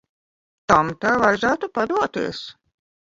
[0.71, 2.41] Tam tev vajadzētu padoties.